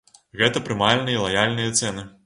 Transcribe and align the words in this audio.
Гэта 0.39 0.63
прымальныя 0.69 1.15
і 1.21 1.23
лаяльныя 1.27 1.79
цэны. 1.79 2.09